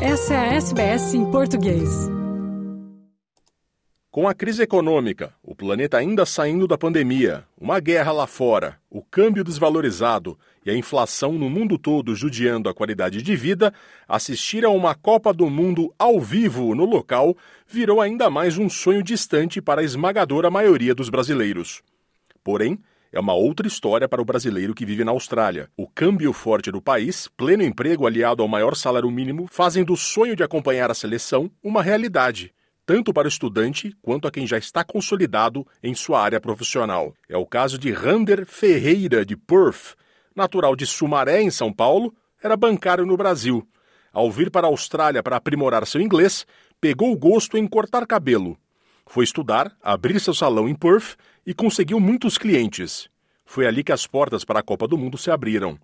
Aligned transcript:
Essa 0.00 0.34
é 0.34 0.36
a 0.36 0.54
SBS 0.56 1.14
em 1.14 1.30
português. 1.30 1.88
Com 4.10 4.28
a 4.28 4.34
crise 4.34 4.62
econômica, 4.62 5.32
o 5.42 5.54
planeta 5.54 5.96
ainda 5.96 6.26
saindo 6.26 6.68
da 6.68 6.76
pandemia, 6.76 7.44
uma 7.58 7.80
guerra 7.80 8.12
lá 8.12 8.26
fora, 8.26 8.78
o 8.90 9.02
câmbio 9.02 9.42
desvalorizado 9.42 10.38
e 10.66 10.70
a 10.70 10.76
inflação 10.76 11.32
no 11.32 11.48
mundo 11.48 11.78
todo 11.78 12.14
judiando 12.14 12.68
a 12.68 12.74
qualidade 12.74 13.22
de 13.22 13.36
vida, 13.36 13.72
assistir 14.06 14.66
a 14.66 14.70
uma 14.70 14.94
Copa 14.94 15.32
do 15.32 15.48
Mundo 15.48 15.90
ao 15.98 16.20
vivo 16.20 16.74
no 16.74 16.84
local 16.84 17.34
virou 17.66 17.98
ainda 17.98 18.28
mais 18.28 18.58
um 18.58 18.68
sonho 18.68 19.02
distante 19.02 19.62
para 19.62 19.80
a 19.80 19.84
esmagadora 19.84 20.50
maioria 20.50 20.94
dos 20.94 21.08
brasileiros. 21.08 21.82
Porém, 22.44 22.78
é 23.12 23.20
uma 23.20 23.34
outra 23.34 23.66
história 23.66 24.08
para 24.08 24.20
o 24.20 24.24
brasileiro 24.24 24.74
que 24.74 24.86
vive 24.86 25.04
na 25.04 25.12
Austrália. 25.12 25.68
O 25.76 25.86
câmbio 25.86 26.32
forte 26.32 26.70
do 26.70 26.82
país, 26.82 27.28
pleno 27.36 27.62
emprego 27.62 28.06
aliado 28.06 28.42
ao 28.42 28.48
maior 28.48 28.76
salário 28.76 29.10
mínimo, 29.10 29.46
fazem 29.50 29.84
do 29.84 29.96
sonho 29.96 30.36
de 30.36 30.42
acompanhar 30.42 30.90
a 30.90 30.94
seleção 30.94 31.50
uma 31.62 31.82
realidade 31.82 32.52
tanto 32.86 33.12
para 33.12 33.26
o 33.26 33.28
estudante 33.28 33.92
quanto 34.00 34.28
a 34.28 34.30
quem 34.30 34.46
já 34.46 34.56
está 34.56 34.84
consolidado 34.84 35.66
em 35.82 35.92
sua 35.92 36.22
área 36.22 36.40
profissional. 36.40 37.12
É 37.28 37.36
o 37.36 37.44
caso 37.44 37.76
de 37.76 37.90
Rander 37.90 38.46
Ferreira 38.46 39.26
de 39.26 39.36
Perth, 39.36 39.96
natural 40.34 40.76
de 40.76 40.86
Sumaré, 40.86 41.42
em 41.42 41.50
São 41.50 41.72
Paulo, 41.72 42.14
era 42.40 42.56
bancário 42.56 43.04
no 43.04 43.16
Brasil. 43.16 43.66
Ao 44.12 44.30
vir 44.30 44.50
para 44.50 44.68
a 44.68 44.70
Austrália 44.70 45.22
para 45.22 45.36
aprimorar 45.36 45.84
seu 45.84 46.00
inglês, 46.00 46.46
pegou 46.80 47.10
o 47.10 47.18
gosto 47.18 47.58
em 47.58 47.66
cortar 47.66 48.06
cabelo. 48.06 48.56
Foi 49.06 49.24
estudar, 49.24 49.72
abrir 49.82 50.20
seu 50.20 50.34
salão 50.34 50.68
em 50.68 50.74
Perth 50.74 51.16
e 51.46 51.54
conseguiu 51.54 52.00
muitos 52.00 52.36
clientes. 52.36 53.08
Foi 53.44 53.66
ali 53.66 53.84
que 53.84 53.92
as 53.92 54.06
portas 54.06 54.44
para 54.44 54.58
a 54.58 54.62
Copa 54.62 54.88
do 54.88 54.98
Mundo 54.98 55.16
se 55.16 55.30
abriram. 55.30 55.78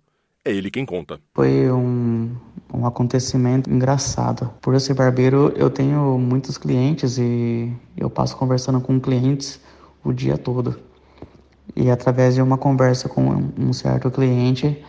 É 0.45 0.51
ele 0.51 0.69
quem 0.69 0.85
conta. 0.85 1.19
Foi 1.33 1.71
um, 1.71 2.35
um 2.73 2.85
acontecimento 2.85 3.69
engraçado. 3.71 4.51
Por 4.61 4.73
eu 4.73 4.79
ser 4.79 4.93
barbeiro, 4.93 5.53
eu 5.55 5.69
tenho 5.69 6.19
muitos 6.19 6.57
clientes 6.57 7.17
e 7.17 7.71
eu 7.95 8.09
passo 8.09 8.35
conversando 8.35 8.81
com 8.81 8.99
clientes 8.99 9.61
o 10.03 10.11
dia 10.11 10.37
todo. 10.37 10.77
E 11.73 11.89
através 11.89 12.35
de 12.35 12.41
uma 12.41 12.57
conversa 12.57 13.07
com 13.07 13.21
um 13.57 13.71
certo 13.71 14.11
cliente, 14.11 14.83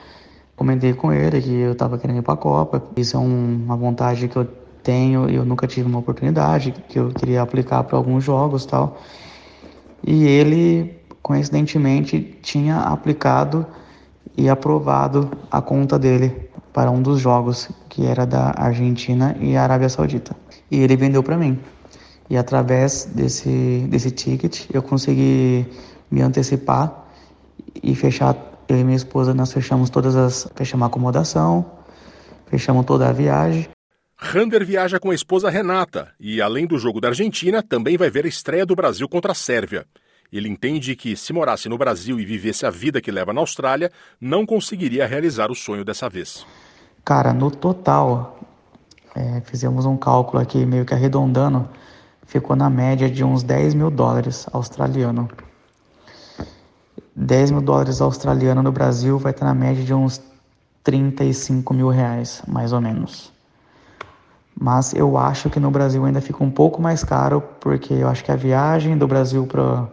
comentei 0.56 0.92
com 0.92 1.12
ele 1.12 1.40
que 1.40 1.54
eu 1.54 1.72
estava 1.72 1.96
querendo 1.98 2.18
ir 2.18 2.22
para 2.22 2.34
a 2.34 2.36
Copa. 2.36 2.82
Isso 2.96 3.16
é 3.16 3.20
um, 3.20 3.62
uma 3.64 3.76
vontade 3.76 4.26
que 4.26 4.36
eu 4.36 4.48
tenho 4.84 5.28
eu 5.28 5.44
nunca 5.44 5.66
tive 5.66 5.88
uma 5.88 5.98
oportunidade, 5.98 6.72
que 6.88 6.98
eu 6.98 7.08
queria 7.08 7.42
aplicar 7.42 7.82
para 7.84 7.96
alguns 7.96 8.22
jogos 8.22 8.66
tal. 8.66 9.00
E 10.06 10.24
ele, 10.26 11.00
coincidentemente, 11.22 12.38
tinha 12.42 12.80
aplicado 12.80 13.66
e 14.36 14.48
aprovado 14.48 15.30
a 15.50 15.62
conta 15.62 15.98
dele 15.98 16.50
para 16.72 16.90
um 16.90 17.00
dos 17.00 17.20
jogos, 17.20 17.70
que 17.88 18.04
era 18.04 18.26
da 18.26 18.52
Argentina 18.56 19.34
e 19.40 19.56
Arábia 19.56 19.88
Saudita. 19.88 20.36
E 20.70 20.80
ele 20.80 20.96
vendeu 20.96 21.22
para 21.22 21.38
mim. 21.38 21.58
E 22.28 22.36
através 22.36 23.04
desse, 23.14 23.86
desse 23.88 24.10
ticket 24.10 24.66
eu 24.72 24.82
consegui 24.82 25.66
me 26.10 26.20
antecipar 26.20 27.06
e 27.82 27.94
fechar. 27.94 28.36
Eu 28.66 28.78
e 28.78 28.84
minha 28.84 28.96
esposa, 28.96 29.34
nós 29.34 29.52
fechamos 29.52 29.90
todas 29.90 30.16
as. 30.16 30.48
Fechamos 30.54 30.84
a 30.84 30.86
acomodação, 30.86 31.66
fechamos 32.46 32.84
toda 32.86 33.08
a 33.08 33.12
viagem. 33.12 33.68
Rander 34.16 34.64
viaja 34.64 35.00
com 35.00 35.10
a 35.10 35.14
esposa 35.14 35.50
Renata 35.50 36.12
e, 36.20 36.40
além 36.40 36.66
do 36.66 36.78
jogo 36.78 37.00
da 37.00 37.08
Argentina, 37.08 37.62
também 37.62 37.96
vai 37.96 38.08
ver 38.08 38.24
a 38.24 38.28
estreia 38.28 38.64
do 38.64 38.76
Brasil 38.76 39.08
contra 39.08 39.32
a 39.32 39.34
Sérvia. 39.34 39.84
Ele 40.32 40.48
entende 40.48 40.96
que, 40.96 41.16
se 41.16 41.32
morasse 41.32 41.68
no 41.68 41.76
Brasil 41.76 42.18
e 42.18 42.24
vivesse 42.24 42.64
a 42.64 42.70
vida 42.70 43.00
que 43.00 43.10
leva 43.10 43.32
na 43.32 43.40
Austrália, 43.40 43.90
não 44.20 44.46
conseguiria 44.46 45.06
realizar 45.06 45.50
o 45.50 45.54
sonho 45.54 45.84
dessa 45.84 46.08
vez. 46.08 46.46
Cara, 47.04 47.32
no 47.32 47.50
total, 47.50 48.38
é, 49.14 49.40
fizemos 49.42 49.84
um 49.84 49.96
cálculo 49.96 50.42
aqui 50.42 50.64
meio 50.64 50.84
que 50.84 50.94
arredondando, 50.94 51.68
ficou 52.26 52.56
na 52.56 52.70
média 52.70 53.10
de 53.10 53.22
uns 53.22 53.42
10 53.42 53.74
mil 53.74 53.90
dólares 53.90 54.46
australiano. 54.52 55.28
10 57.14 57.50
mil 57.52 57.60
dólares 57.60 58.00
australiano 58.00 58.62
no 58.62 58.72
Brasil 58.72 59.18
vai 59.18 59.32
estar 59.32 59.44
na 59.44 59.54
média 59.54 59.84
de 59.84 59.94
uns 59.94 60.20
35 60.82 61.74
mil 61.74 61.88
reais, 61.88 62.42
mais 62.48 62.72
ou 62.72 62.80
menos. 62.80 63.32
Mas 64.58 64.94
eu 64.94 65.18
acho 65.18 65.50
que 65.50 65.58
no 65.58 65.70
Brasil 65.70 66.04
ainda 66.04 66.20
fica 66.20 66.42
um 66.42 66.50
pouco 66.50 66.80
mais 66.80 67.02
caro, 67.02 67.42
porque 67.60 67.92
eu 67.92 68.08
acho 68.08 68.24
que 68.24 68.30
a 68.30 68.36
viagem 68.36 68.96
do 68.96 69.06
Brasil 69.06 69.46
para 69.46 69.88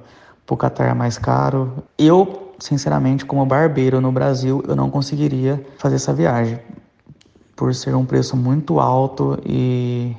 o 0.49 0.57
Qatar 0.57 0.89
é 0.89 0.93
mais 0.93 1.17
caro. 1.17 1.83
Eu, 1.97 2.53
sinceramente, 2.59 3.25
como 3.25 3.45
barbeiro 3.45 3.99
no 3.99 4.11
Brasil, 4.11 4.63
eu 4.67 4.75
não 4.75 4.89
conseguiria 4.89 5.65
fazer 5.77 5.95
essa 5.95 6.13
viagem, 6.13 6.59
por 7.61 7.75
ser 7.75 7.95
um 7.95 8.03
preço 8.03 8.35
muito 8.35 8.79
alto 8.79 9.37
e 9.45 10.17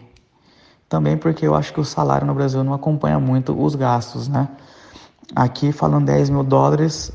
também 0.88 1.16
porque 1.16 1.44
eu 1.44 1.56
acho 1.56 1.72
que 1.72 1.80
o 1.80 1.84
salário 1.84 2.24
no 2.24 2.34
Brasil 2.34 2.62
não 2.62 2.72
acompanha 2.72 3.18
muito 3.18 3.52
os 3.60 3.74
gastos, 3.74 4.28
né? 4.28 4.48
Aqui, 5.34 5.72
falando 5.72 6.06
10 6.06 6.30
mil 6.30 6.44
dólares, 6.44 7.10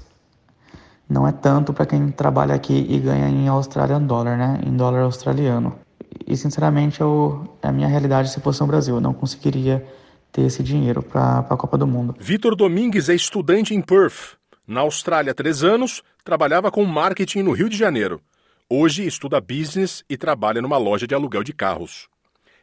não 1.07 1.25
é 1.25 1.31
tanto 1.31 1.71
para 1.71 1.85
quem 1.85 2.09
trabalha 2.09 2.55
aqui 2.55 2.85
e 2.89 2.99
ganha 2.99 3.29
em 3.29 3.47
Australian 3.47 4.01
Dollar, 4.01 4.37
né? 4.37 4.59
Em 4.65 4.75
dólar 4.75 5.03
australiano. 5.03 5.75
E, 6.25 6.35
sinceramente, 6.35 7.01
eu, 7.01 7.57
é 7.61 7.67
a 7.67 7.71
minha 7.71 7.87
realidade 7.87 8.31
se 8.31 8.39
fosse 8.39 8.61
no 8.61 8.67
Brasil. 8.67 8.95
Eu 8.95 9.01
não 9.01 9.13
conseguiria 9.13 9.85
ter 10.31 10.43
esse 10.43 10.61
dinheiro 10.61 11.01
para 11.01 11.39
a 11.39 11.57
Copa 11.57 11.77
do 11.77 11.87
Mundo. 11.87 12.15
Vitor 12.19 12.55
Domingues 12.55 13.09
é 13.09 13.15
estudante 13.15 13.73
em 13.73 13.81
Perth. 13.81 14.37
Na 14.67 14.81
Austrália 14.81 15.31
há 15.31 15.35
três 15.35 15.63
anos, 15.63 16.03
trabalhava 16.23 16.69
com 16.69 16.83
marketing 16.83 17.43
no 17.43 17.53
Rio 17.53 17.69
de 17.69 17.77
Janeiro. 17.77 18.21
Hoje 18.69 19.05
estuda 19.05 19.39
business 19.39 20.03
e 20.09 20.17
trabalha 20.17 20.61
numa 20.61 20.77
loja 20.77 21.07
de 21.07 21.15
aluguel 21.15 21.41
de 21.41 21.53
carros. 21.53 22.09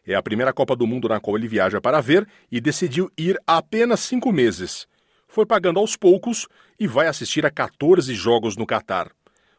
É 0.07 0.15
a 0.15 0.23
primeira 0.23 0.53
Copa 0.53 0.77
do 0.77 0.87
Mundo 0.87 1.09
na 1.09 1.19
qual 1.19 1.39
ele 1.39 1.49
viaja 1.49 1.81
para 1.81 2.01
ver 2.03 2.29
e 2.53 2.61
decidiu 2.61 3.11
ir 3.17 3.41
há 3.47 3.57
apenas 3.57 4.01
cinco 4.01 4.31
meses. 4.31 4.87
Foi 5.27 5.47
pagando 5.47 5.81
aos 5.81 5.97
poucos 5.97 6.47
e 6.79 6.87
vai 6.87 7.07
assistir 7.07 7.47
a 7.47 7.51
14 7.51 8.15
jogos 8.15 8.55
no 8.55 8.67
Catar. 8.67 9.11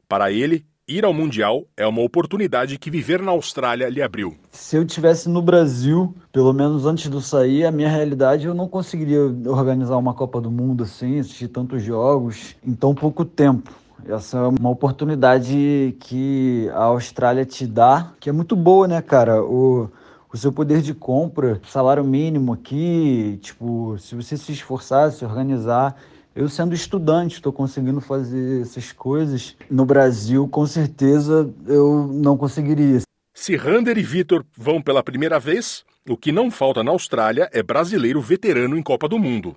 Para 0.07 0.31
ele, 0.31 0.63
ir 0.87 1.03
ao 1.03 1.13
Mundial 1.13 1.63
é 1.75 1.87
uma 1.87 2.01
oportunidade 2.01 2.77
que 2.77 2.91
viver 2.91 3.21
na 3.21 3.31
Austrália 3.31 3.89
lhe 3.89 4.01
abriu. 4.01 4.35
Se 4.51 4.75
eu 4.75 4.85
tivesse 4.85 5.27
no 5.27 5.41
Brasil, 5.41 6.13
pelo 6.31 6.53
menos 6.53 6.85
antes 6.85 7.09
de 7.09 7.21
sair, 7.23 7.65
a 7.65 7.71
minha 7.71 7.89
realidade 7.89 8.45
eu 8.45 8.53
não 8.53 8.67
conseguiria 8.67 9.21
organizar 9.47 9.97
uma 9.97 10.13
Copa 10.13 10.39
do 10.39 10.51
Mundo 10.51 10.83
assim, 10.83 11.19
assistir 11.19 11.47
tantos 11.47 11.81
jogos 11.81 12.55
em 12.65 12.73
tão 12.73 12.93
pouco 12.93 13.25
tempo. 13.25 13.71
Essa 14.07 14.37
é 14.37 14.47
uma 14.47 14.69
oportunidade 14.69 15.97
que 16.01 16.69
a 16.73 16.83
Austrália 16.83 17.45
te 17.45 17.65
dá, 17.65 18.11
que 18.19 18.29
é 18.29 18.31
muito 18.31 18.55
boa, 18.55 18.87
né, 18.87 19.01
cara? 19.01 19.43
O, 19.43 19.89
o 20.31 20.37
seu 20.37 20.51
poder 20.51 20.81
de 20.81 20.93
compra, 20.93 21.59
salário 21.67 22.03
mínimo 22.03 22.53
aqui, 22.53 23.39
tipo, 23.41 23.97
se 23.97 24.13
você 24.13 24.37
se 24.37 24.51
esforçar, 24.51 25.11
se 25.11 25.25
organizar, 25.25 25.95
eu 26.35 26.49
sendo 26.49 26.75
estudante, 26.75 27.35
estou 27.35 27.53
conseguindo 27.53 28.01
fazer 28.01 28.61
essas 28.61 28.91
coisas. 28.91 29.55
No 29.69 29.85
Brasil, 29.85 30.47
com 30.49 30.67
certeza, 30.67 31.49
eu 31.65 32.07
não 32.11 32.35
conseguiria. 32.35 33.01
Se 33.33 33.55
Rander 33.55 33.97
e 33.97 34.03
Vitor 34.03 34.45
vão 34.55 34.81
pela 34.81 35.01
primeira 35.01 35.39
vez, 35.39 35.85
o 36.09 36.17
que 36.17 36.33
não 36.33 36.51
falta 36.51 36.83
na 36.83 36.91
Austrália 36.91 37.49
é 37.53 37.63
brasileiro 37.63 38.21
veterano 38.21 38.77
em 38.77 38.83
Copa 38.83 39.07
do 39.07 39.17
Mundo. 39.17 39.55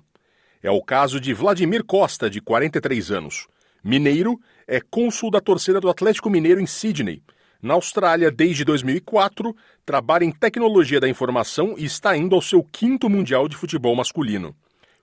É 0.63 0.71
o 0.71 0.81
caso 0.81 1.19
de 1.19 1.33
Vladimir 1.33 1.83
Costa, 1.83 2.29
de 2.29 2.39
43 2.39 3.11
anos. 3.11 3.47
Mineiro, 3.83 4.39
é 4.67 4.79
cônsul 4.79 5.31
da 5.31 5.41
torcida 5.41 5.79
do 5.79 5.89
Atlético 5.89 6.29
Mineiro 6.29 6.61
em 6.61 6.65
Sydney. 6.65 7.21
Na 7.61 7.73
Austrália, 7.73 8.31
desde 8.31 8.63
2004, 8.63 9.53
trabalha 9.85 10.23
em 10.23 10.31
tecnologia 10.31 10.99
da 10.99 11.09
informação 11.09 11.75
e 11.77 11.83
está 11.83 12.15
indo 12.15 12.35
ao 12.35 12.41
seu 12.41 12.63
quinto 12.63 13.09
Mundial 13.09 13.49
de 13.49 13.57
Futebol 13.57 13.95
Masculino. 13.95 14.55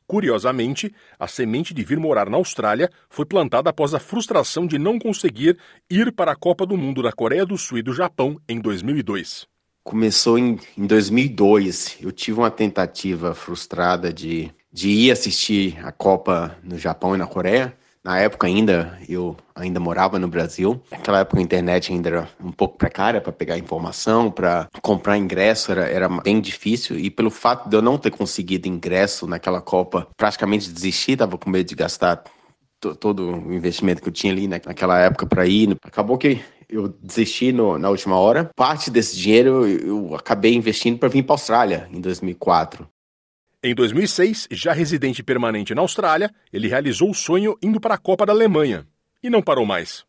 Curiosamente, 0.07 0.95
a 1.19 1.27
semente 1.27 1.75
de 1.75 1.83
vir 1.83 1.99
morar 1.99 2.31
na 2.31 2.37
Austrália 2.37 2.91
foi 3.11 3.25
plantada 3.25 3.71
após 3.71 3.93
a 3.93 3.99
frustração 3.99 4.67
de 4.67 4.79
não 4.79 4.99
conseguir 4.99 5.59
ir 5.91 6.13
para 6.13 6.33
a 6.33 6.37
Copa 6.37 6.65
do 6.65 6.77
Mundo 6.77 7.03
da 7.03 7.11
Coreia 7.11 7.45
do 7.45 7.59
Sul 7.59 7.79
e 7.79 7.83
do 7.83 7.93
Japão 7.93 8.41
em 8.49 8.61
2002. 8.61 9.47
Começou 9.83 10.39
em, 10.39 10.59
em 10.79 10.87
2002. 10.87 11.99
Eu 12.01 12.13
tive 12.13 12.39
uma 12.39 12.51
tentativa 12.51 13.35
frustrada 13.35 14.13
de, 14.13 14.53
de 14.73 14.91
ir 14.91 15.11
assistir 15.11 15.79
a 15.85 15.91
Copa 15.91 16.57
no 16.63 16.79
Japão 16.79 17.15
e 17.15 17.19
na 17.19 17.27
Coreia. 17.27 17.77
Na 18.07 18.21
época 18.21 18.47
ainda, 18.47 18.97
eu 19.09 19.37
ainda 19.53 19.81
morava 19.81 20.17
no 20.17 20.29
Brasil. 20.29 20.81
Naquela 20.93 21.19
época 21.19 21.41
a 21.41 21.43
internet 21.43 21.93
ainda 21.93 22.09
era 22.09 22.29
um 22.41 22.53
pouco 22.53 22.79
precária 22.79 23.21
para 23.21 23.33
pegar 23.33 23.59
informação, 23.59 24.31
para 24.31 24.69
comprar 24.81 25.19
ingresso 25.19 25.73
era, 25.73 25.89
era 25.89 26.09
bem 26.09 26.41
difícil. 26.41 26.97
E 26.97 27.11
pelo 27.11 27.31
fato 27.31 27.69
de 27.69 27.77
eu 27.77 27.83
não 27.83 27.99
ter 27.99 28.13
conseguido 28.13 28.69
ingresso 28.69 29.27
naquela 29.27 29.61
Copa, 29.61 30.07
praticamente 30.17 30.71
desisti, 30.71 31.15
estava 31.15 31.37
com 31.37 31.51
medo 31.51 31.67
de 31.67 31.75
gastar 31.75 32.23
todo 33.01 33.29
o 33.29 33.53
investimento 33.53 34.01
que 34.01 34.09
eu 34.09 34.13
tinha 34.13 34.33
ali 34.33 34.47
naquela 34.47 35.01
época 35.01 35.27
para 35.27 35.45
ir. 35.45 35.77
Acabou 35.83 36.17
que 36.17 36.41
eu 36.69 36.95
desisti 37.03 37.51
no, 37.51 37.77
na 37.77 37.91
última 37.91 38.17
hora. 38.17 38.49
Parte 38.55 38.89
desse 38.89 39.17
dinheiro 39.17 39.67
eu 39.67 40.15
acabei 40.15 40.55
investindo 40.55 40.97
para 40.97 41.09
vir 41.09 41.25
para 41.25 41.35
a 41.35 41.39
Austrália 41.39 41.89
em 41.93 42.01
2004. 42.01 42.87
Em 43.67 43.75
2006, 43.75 44.47
já 44.53 44.73
residente 44.73 45.25
permanente 45.25 45.75
na 45.75 45.81
Austrália, 45.81 46.33
ele 46.53 46.69
realizou 46.69 47.11
o 47.11 47.15
sonho 47.15 47.59
indo 47.61 47.81
para 47.81 47.95
a 47.97 47.99
Copa 47.99 48.25
da 48.25 48.33
Alemanha. 48.33 48.87
E 49.21 49.29
não 49.29 49.43
parou 49.43 49.67
mais. 49.67 50.05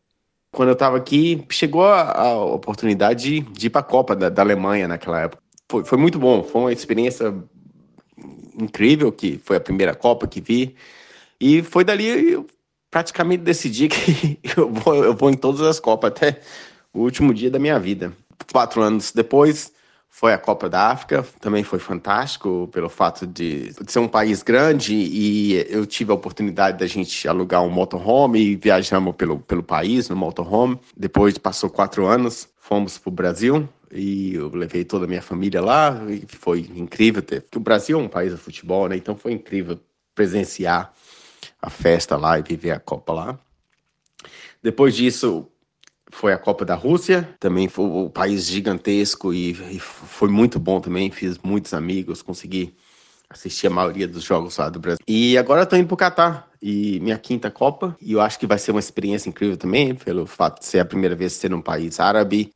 Quando 0.52 0.68
eu 0.68 0.74
estava 0.74 0.96
aqui, 0.96 1.44
chegou 1.50 1.84
a, 1.84 2.12
a 2.12 2.44
oportunidade 2.44 3.24
de, 3.24 3.40
de 3.40 3.66
ir 3.66 3.70
para 3.70 3.80
a 3.80 3.82
Copa 3.82 4.14
da, 4.14 4.28
da, 4.28 4.42
Alemanha 4.42 4.86
naquela 4.86 5.22
época. 5.22 5.42
Foi, 5.68 5.84
foi 5.84 5.98
muito 5.98 6.20
bom, 6.20 6.44
foi 6.44 6.60
uma 6.60 6.72
experiência 6.72 7.34
incrível, 8.56 9.10
que 9.10 9.40
foi 9.42 9.56
a 9.56 9.60
primeira 9.60 9.92
Copa 9.92 10.28
que 10.28 10.40
vi. 10.40 10.76
E 11.40 11.60
foi 11.60 11.82
dali 11.82 12.30
eu 12.34 12.46
praticamente 12.88 13.42
decidi 13.42 13.88
que 13.88 14.38
eu 14.56 14.72
vou, 14.72 14.94
eu 15.04 15.14
vou 15.16 15.30
em 15.30 15.36
todas 15.36 15.62
as 15.62 15.80
Copas 15.80 16.12
até 16.12 16.40
o 16.94 17.00
último 17.00 17.34
dia 17.34 17.50
da 17.50 17.58
minha 17.58 17.80
vida. 17.80 18.12
Quatro 18.52 18.82
anos 18.82 19.10
depois, 19.10 19.72
foi 20.08 20.32
a 20.32 20.38
Copa 20.38 20.68
da 20.68 20.90
África, 20.90 21.24
também 21.40 21.62
foi 21.62 21.78
fantástico 21.78 22.68
pelo 22.72 22.88
fato 22.88 23.26
de, 23.26 23.72
ser 23.86 24.00
um 24.00 24.08
país 24.08 24.42
grande 24.42 24.94
e 24.94 25.54
eu 25.68 25.86
tive 25.86 26.10
a 26.10 26.14
oportunidade 26.14 26.78
da 26.78 26.86
gente 26.86 27.28
alugar 27.28 27.62
um 27.62 27.70
motorhome 27.70 28.40
e 28.40 28.56
viajamos 28.56 29.14
pelo, 29.14 29.38
pelo 29.38 29.62
país 29.62 30.08
no 30.08 30.16
motorhome. 30.16 30.80
Depois 30.96 31.38
passou 31.38 31.70
quatro 31.70 32.06
anos, 32.06 32.48
fomos 32.56 32.98
para 32.98 33.08
o 33.08 33.12
Brasil 33.12 33.68
e 33.92 34.34
eu 34.34 34.48
levei 34.48 34.84
toda 34.84 35.04
a 35.04 35.08
minha 35.08 35.22
família 35.22 35.60
lá 35.60 36.02
e 36.08 36.24
foi 36.26 36.68
incrível 36.74 37.22
ter, 37.22 37.42
porque 37.42 37.58
o 37.58 37.60
Brasil 37.60 37.98
é 37.98 38.02
um 38.02 38.08
país 38.08 38.32
de 38.32 38.38
futebol, 38.38 38.88
né? 38.88 38.96
Então 38.96 39.14
foi 39.16 39.32
incrível 39.32 39.78
presenciar 40.14 40.92
a 41.62 41.70
festa 41.70 42.16
lá 42.16 42.38
e 42.38 42.42
viver 42.42 42.72
a 42.72 42.80
Copa 42.80 43.12
lá. 43.12 43.38
Depois 44.62 44.96
disso, 44.96 45.46
foi 46.10 46.32
a 46.32 46.38
Copa 46.38 46.64
da 46.64 46.74
Rússia, 46.74 47.28
também 47.38 47.68
foi 47.68 47.84
um 47.84 48.08
país 48.08 48.46
gigantesco 48.46 49.32
e, 49.32 49.50
e, 49.50 49.78
foi 49.78 50.28
muito 50.28 50.58
bom 50.58 50.80
também, 50.80 51.10
fiz 51.10 51.38
muitos 51.38 51.74
amigos, 51.74 52.22
consegui 52.22 52.74
assistir 53.28 53.66
a 53.66 53.70
maioria 53.70 54.08
dos 54.08 54.22
jogos 54.22 54.56
lá 54.56 54.70
do 54.70 54.80
Brasil. 54.80 54.98
E 55.06 55.36
agora 55.36 55.62
estou 55.62 55.78
indo 55.78 55.86
para 55.86 55.94
o 55.94 55.98
Catar, 55.98 56.48
e 56.62 56.98
minha 57.00 57.18
quinta 57.18 57.50
Copa, 57.50 57.96
e 58.00 58.12
eu 58.12 58.20
acho 58.20 58.38
que 58.38 58.46
vai 58.46 58.58
ser 58.58 58.70
uma 58.70 58.80
experiência 58.80 59.28
incrível 59.28 59.56
também, 59.56 59.94
pelo 59.94 60.26
fato 60.26 60.60
de 60.60 60.66
ser 60.66 60.80
a 60.80 60.84
primeira 60.84 61.14
vez 61.14 61.34
ser 61.34 61.50
num 61.50 61.60
país 61.60 62.00
árabe. 62.00 62.50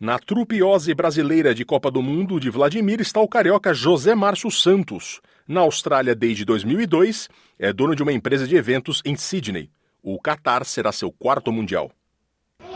Na 0.00 0.18
trupiose 0.18 0.92
brasileira 0.92 1.54
de 1.54 1.64
Copa 1.64 1.90
do 1.90 2.02
Mundo 2.02 2.40
de 2.40 2.50
Vladimir 2.50 3.00
está 3.00 3.20
o 3.20 3.28
carioca 3.28 3.72
José 3.72 4.14
Márcio 4.14 4.50
Santos. 4.50 5.20
Na 5.46 5.60
Austrália 5.60 6.14
desde 6.14 6.44
2002, 6.44 7.28
é 7.58 7.72
dono 7.72 7.94
de 7.94 8.02
uma 8.02 8.12
empresa 8.12 8.46
de 8.46 8.56
eventos 8.56 9.00
em 9.04 9.14
Sydney. 9.14 9.70
O 10.02 10.20
Catar 10.20 10.64
será 10.66 10.90
seu 10.90 11.12
quarto 11.12 11.52
mundial. 11.52 11.90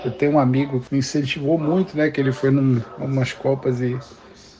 Eu 0.02 0.12
tenho 0.14 0.32
um 0.34 0.38
amigo 0.38 0.80
que 0.80 0.92
me 0.92 0.98
incentivou 1.00 1.58
muito, 1.58 1.96
né? 1.96 2.10
Que 2.10 2.20
ele 2.20 2.32
foi 2.32 2.50
num, 2.50 2.80
umas 2.96 3.32
copas 3.32 3.80
e 3.80 4.06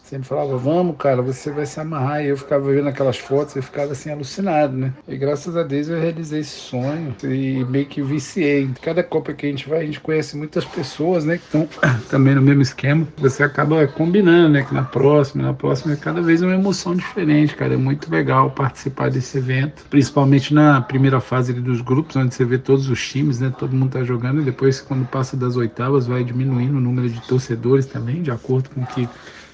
sempre 0.09 0.27
falava, 0.27 0.57
vamos, 0.57 0.97
cara, 0.97 1.21
você 1.21 1.51
vai 1.51 1.67
se 1.67 1.79
amarrar. 1.79 2.25
E 2.25 2.29
eu 2.29 2.37
ficava 2.37 2.73
vendo 2.73 2.89
aquelas 2.89 3.19
fotos 3.19 3.57
e 3.57 3.63
ficava 3.63 3.93
assim 3.93 4.11
alucinado, 4.11 4.77
né? 4.77 4.93
E 5.07 5.17
graças 5.17 5.57
a 5.57 5.63
Deus 5.63 5.89
eu 5.89 6.01
realizei 6.01 6.41
esse 6.41 6.59
sonho 6.59 7.15
e 7.23 7.65
meio 7.69 7.87
que 7.87 8.01
viciei. 8.01 8.71
Cada 8.81 9.03
Copa 9.03 9.33
que 9.33 9.47
a 9.47 9.51
gente 9.51 9.69
vai, 9.69 9.81
a 9.81 9.85
gente 9.85 10.01
conhece 10.01 10.37
muitas 10.37 10.65
pessoas, 10.65 11.25
né? 11.25 11.37
Que 11.37 11.45
estão 11.45 11.69
também 12.09 12.35
no 12.35 12.43
mesmo 12.43 12.63
esquema. 12.63 13.07
Você 13.19 13.43
acaba 13.43 13.87
combinando, 13.87 14.51
né? 14.51 14.63
Que 14.63 14.73
na 14.73 14.83
próxima, 14.83 15.43
na 15.43 15.53
próxima, 15.53 15.93
é 15.93 15.97
cada 15.97 16.23
vez 16.23 16.43
uma 16.43 16.55
emoção 16.55 16.95
diferente, 16.95 17.55
cara. 17.55 17.75
É 17.75 17.77
muito 17.77 18.11
legal 18.11 18.51
participar 18.51 19.11
desse 19.11 19.37
evento, 19.39 19.85
principalmente 19.91 20.55
na 20.55 20.81
primeira 20.81 21.21
fase 21.21 21.53
dos 21.53 21.81
grupos, 21.81 22.17
onde 22.17 22.35
você 22.35 22.45
vê 22.45 22.57
todos 22.57 22.89
os 22.89 23.07
times, 23.07 23.41
né? 23.41 23.53
Todo 23.59 23.77
mundo 23.77 23.93
tá 23.93 24.05
jogando 24.05 24.41
e 24.41 24.45
depois, 24.45 24.81
quando 24.81 25.07
passa 25.07 25.37
das 25.37 25.57
oitavas, 25.57 26.07
vai 26.07 26.25
diminuindo 26.25 26.77
o 26.77 26.81
número 26.81 27.11
de 27.11 27.21
torcedores 27.23 27.87
também, 27.87 28.23
de 28.23 28.31
acordo 28.31 28.71
com 28.71 28.85
que 28.87 29.09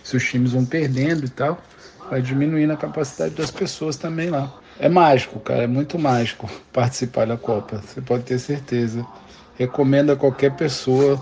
se 0.04 0.16
os 0.16 0.24
times 0.24 0.52
vão 0.52 0.64
perdendo 0.64 1.24
e 1.24 1.28
tal, 1.28 1.60
vai 2.08 2.22
diminuindo 2.22 2.72
a 2.72 2.76
capacidade 2.76 3.34
das 3.34 3.50
pessoas 3.50 3.96
também 3.96 4.30
lá. 4.30 4.52
É 4.78 4.88
mágico, 4.88 5.40
cara, 5.40 5.64
é 5.64 5.66
muito 5.66 5.98
mágico 5.98 6.48
participar 6.72 7.26
da 7.26 7.36
Copa, 7.36 7.82
você 7.84 8.00
pode 8.00 8.24
ter 8.24 8.38
certeza. 8.38 9.04
Recomendo 9.56 10.10
a 10.10 10.16
qualquer 10.16 10.52
pessoa, 10.52 11.18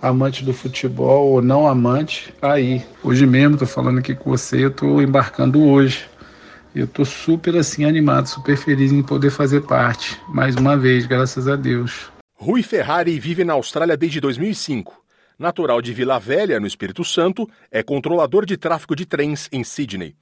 amante 0.00 0.44
do 0.44 0.52
futebol 0.52 1.30
ou 1.30 1.42
não 1.42 1.66
amante, 1.66 2.34
aí. 2.42 2.84
Hoje 3.02 3.26
mesmo, 3.26 3.56
tô 3.56 3.66
falando 3.66 3.98
aqui 3.98 4.14
com 4.14 4.30
você, 4.30 4.64
eu 4.64 4.70
tô 4.70 5.00
embarcando 5.00 5.62
hoje. 5.62 6.04
Eu 6.74 6.86
tô 6.86 7.04
super 7.04 7.56
assim 7.56 7.84
animado, 7.84 8.26
super 8.26 8.56
feliz 8.56 8.92
em 8.92 9.02
poder 9.02 9.30
fazer 9.30 9.60
parte. 9.62 10.18
Mais 10.28 10.56
uma 10.56 10.76
vez, 10.76 11.06
graças 11.06 11.46
a 11.46 11.54
Deus. 11.54 12.10
Rui 12.34 12.62
Ferrari 12.62 13.18
vive 13.20 13.44
na 13.44 13.52
Austrália 13.52 13.96
desde 13.96 14.20
2005 14.20 15.01
Natural 15.42 15.82
de 15.82 15.92
Vila 15.92 16.18
Velha, 16.18 16.60
no 16.60 16.66
Espírito 16.66 17.04
Santo, 17.04 17.48
é 17.70 17.82
controlador 17.82 18.46
de 18.46 18.56
tráfego 18.56 18.94
de 18.94 19.04
trens 19.04 19.48
em 19.52 19.64
Sydney. 19.64 20.14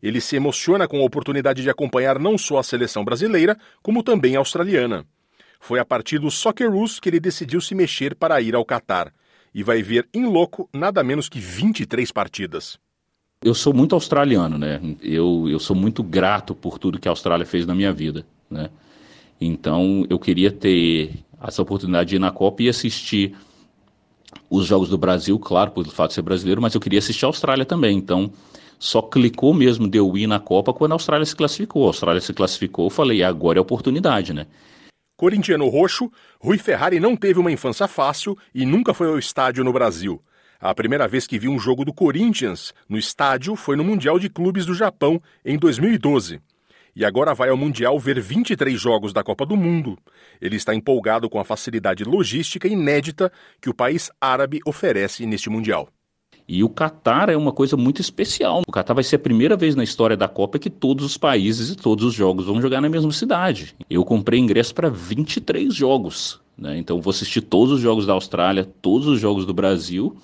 Ele 0.00 0.20
se 0.20 0.36
emociona 0.36 0.86
com 0.86 1.00
a 1.00 1.04
oportunidade 1.04 1.62
de 1.62 1.68
acompanhar 1.68 2.18
não 2.18 2.38
só 2.38 2.58
a 2.58 2.62
seleção 2.62 3.04
brasileira, 3.04 3.58
como 3.82 4.02
também 4.02 4.36
a 4.36 4.38
australiana. 4.38 5.04
Foi 5.58 5.80
a 5.80 5.84
partir 5.84 6.20
do 6.20 6.30
Socceroos 6.30 7.00
que 7.00 7.08
ele 7.08 7.18
decidiu 7.18 7.60
se 7.60 7.74
mexer 7.74 8.14
para 8.14 8.40
ir 8.40 8.54
ao 8.54 8.64
Catar. 8.64 9.12
E 9.52 9.64
vai 9.64 9.82
ver 9.82 10.08
em 10.14 10.26
loco 10.26 10.68
nada 10.72 11.02
menos 11.02 11.28
que 11.28 11.40
23 11.40 12.12
partidas. 12.12 12.78
Eu 13.42 13.54
sou 13.54 13.74
muito 13.74 13.94
australiano, 13.94 14.58
né? 14.58 14.80
Eu, 15.02 15.48
eu 15.48 15.58
sou 15.58 15.74
muito 15.74 16.02
grato 16.02 16.54
por 16.54 16.78
tudo 16.78 16.98
que 17.00 17.08
a 17.08 17.10
Austrália 17.10 17.44
fez 17.46 17.66
na 17.66 17.74
minha 17.74 17.92
vida, 17.92 18.24
né? 18.48 18.70
Então 19.40 20.06
eu 20.08 20.18
queria 20.18 20.52
ter 20.52 21.24
essa 21.42 21.62
oportunidade 21.62 22.10
de 22.10 22.16
ir 22.16 22.18
na 22.20 22.30
Copa 22.30 22.62
e 22.62 22.68
assistir 22.68 23.34
os 24.50 24.66
jogos 24.66 24.88
do 24.88 24.98
Brasil, 24.98 25.38
claro, 25.38 25.70
por 25.70 25.86
fato 25.86 26.10
de 26.10 26.14
ser 26.14 26.22
brasileiro, 26.22 26.60
mas 26.60 26.74
eu 26.74 26.80
queria 26.80 26.98
assistir 26.98 27.24
a 27.24 27.28
Austrália 27.28 27.64
também. 27.64 27.96
Então, 27.96 28.30
só 28.78 29.02
clicou 29.02 29.52
mesmo 29.52 29.88
de 29.88 29.98
eu 29.98 30.16
ir 30.16 30.26
na 30.26 30.38
Copa 30.38 30.72
quando 30.72 30.92
a 30.92 30.94
Austrália 30.94 31.26
se 31.26 31.34
classificou. 31.34 31.84
A 31.84 31.88
Austrália 31.88 32.20
se 32.20 32.32
classificou, 32.32 32.86
eu 32.86 32.90
falei, 32.90 33.22
agora 33.22 33.58
é 33.58 33.60
a 33.60 33.62
oportunidade, 33.62 34.32
né? 34.32 34.46
Corintiano 35.16 35.68
roxo, 35.68 36.10
Rui 36.40 36.58
Ferrari 36.58 37.00
não 37.00 37.16
teve 37.16 37.40
uma 37.40 37.50
infância 37.50 37.88
fácil 37.88 38.38
e 38.54 38.64
nunca 38.64 38.94
foi 38.94 39.08
ao 39.08 39.18
estádio 39.18 39.64
no 39.64 39.72
Brasil. 39.72 40.22
A 40.60 40.74
primeira 40.74 41.08
vez 41.08 41.26
que 41.26 41.38
viu 41.38 41.50
um 41.50 41.58
jogo 41.58 41.84
do 41.84 41.92
Corinthians 41.92 42.72
no 42.88 42.96
estádio 42.96 43.56
foi 43.56 43.76
no 43.76 43.84
Mundial 43.84 44.18
de 44.18 44.28
Clubes 44.28 44.64
do 44.64 44.74
Japão, 44.74 45.20
em 45.44 45.58
2012 45.58 46.40
e 46.98 47.04
agora 47.04 47.32
vai 47.32 47.48
ao 47.48 47.56
Mundial 47.56 47.96
ver 47.96 48.20
23 48.20 48.78
jogos 48.78 49.12
da 49.12 49.22
Copa 49.22 49.46
do 49.46 49.56
Mundo. 49.56 49.96
Ele 50.42 50.56
está 50.56 50.74
empolgado 50.74 51.30
com 51.30 51.38
a 51.38 51.44
facilidade 51.44 52.02
logística 52.02 52.66
inédita 52.66 53.30
que 53.62 53.70
o 53.70 53.74
país 53.74 54.10
árabe 54.20 54.58
oferece 54.66 55.24
neste 55.24 55.48
Mundial. 55.48 55.88
E 56.48 56.64
o 56.64 56.68
Catar 56.68 57.28
é 57.28 57.36
uma 57.36 57.52
coisa 57.52 57.76
muito 57.76 58.00
especial. 58.00 58.62
O 58.66 58.72
Catar 58.72 58.94
vai 58.94 59.04
ser 59.04 59.14
a 59.14 59.20
primeira 59.20 59.56
vez 59.56 59.76
na 59.76 59.84
história 59.84 60.16
da 60.16 60.26
Copa 60.26 60.58
que 60.58 60.68
todos 60.68 61.04
os 61.04 61.16
países 61.16 61.70
e 61.70 61.76
todos 61.76 62.04
os 62.04 62.14
jogos 62.14 62.46
vão 62.46 62.60
jogar 62.60 62.80
na 62.80 62.88
mesma 62.88 63.12
cidade. 63.12 63.76
Eu 63.88 64.04
comprei 64.04 64.40
ingresso 64.40 64.74
para 64.74 64.90
23 64.90 65.72
jogos. 65.72 66.40
Né? 66.58 66.78
Então 66.78 67.00
vou 67.00 67.12
assistir 67.12 67.42
todos 67.42 67.74
os 67.74 67.80
jogos 67.80 68.06
da 68.06 68.14
Austrália, 68.14 68.68
todos 68.82 69.06
os 69.06 69.20
jogos 69.20 69.46
do 69.46 69.54
Brasil. 69.54 70.16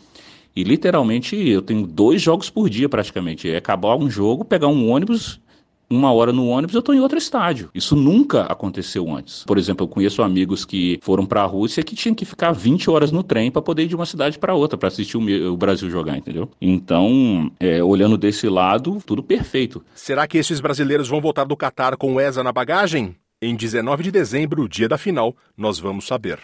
E 0.57 0.65
literalmente 0.65 1.37
eu 1.37 1.63
tenho 1.63 1.87
dois 1.87 2.21
jogos 2.21 2.51
por 2.51 2.69
dia 2.69 2.89
praticamente. 2.89 3.49
É 3.49 3.59
acabar 3.59 3.95
um 3.95 4.11
jogo, 4.11 4.45
pegar 4.45 4.67
um 4.67 4.91
ônibus 4.91 5.39
uma 5.89 6.13
hora 6.13 6.33
no 6.33 6.47
ônibus, 6.47 6.75
eu 6.75 6.81
estou 6.81 6.95
em 6.95 7.01
outro 7.01 7.19
estádio. 7.19 7.71
Isso 7.75 7.95
nunca 7.95 8.43
aconteceu 8.43 9.11
antes. 9.15 9.45
Por 9.45 9.59
exemplo, 9.59 9.85
eu 9.85 9.89
conheço 9.89 10.23
amigos 10.23 10.65
que 10.65 10.99
foram 11.03 11.27
para 11.27 11.43
a 11.43 11.47
Rússia 11.47 11.83
que 11.83 11.95
tinham 11.95 12.15
que 12.15 12.25
ficar 12.25 12.53
20 12.53 12.91
horas 12.91 13.13
no 13.13 13.23
trem 13.23 13.51
para 13.51 13.63
poder 13.63 13.85
ir 13.85 13.89
de 13.89 13.97
uma 13.97 14.07
cidade 14.07 14.39
para 14.39 14.55
outra 14.55 14.79
para 14.79 14.89
assistir 14.89 15.17
o, 15.17 15.57
Brasil 15.57 15.89
jogar, 15.89 16.17
entendeu? 16.17 16.51
Então, 16.61 17.51
é, 17.61 17.83
olhando 17.83 18.19
desse 18.19 18.49
lado, 18.49 19.03
tudo 19.07 19.23
perfeito. 19.23 19.83
Será 19.95 20.27
que 20.27 20.39
esses 20.39 20.61
brasileiros 20.61 21.09
vão 21.09 21.21
voltar 21.21 21.45
do 21.45 21.57
Catar 21.57 21.97
com 21.97 22.15
o 22.15 22.21
ESA 22.21 22.43
na 22.43 22.53
bagagem? 22.53 23.17
Em 23.41 23.55
19 23.55 24.03
de 24.05 24.11
dezembro, 24.11 24.69
dia 24.69 24.89
da 24.89 24.97
final, 24.97 25.35
nós 25.57 25.79
vamos 25.79 26.07
saber. 26.07 26.41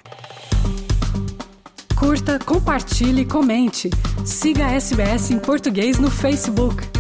Curta, 1.97 2.39
compartilhe, 2.39 3.25
comente. 3.25 3.91
Siga 4.25 4.67
a 4.67 4.73
SBS 4.73 5.31
em 5.31 5.39
português 5.39 5.99
no 5.99 6.11
Facebook. 6.11 7.00